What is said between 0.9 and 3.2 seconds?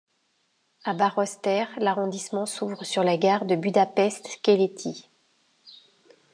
Baross tér, l'arrondissement s'ouvre sur la